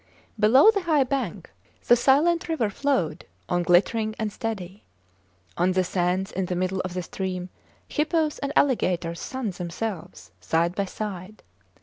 [0.39, 1.51] Below the high bank,
[1.85, 4.81] the silent river flowed on glittering and steady.
[5.59, 7.49] On the sands in the middle of the stream,
[7.87, 11.43] hippos and alligators sunned themselves side by side.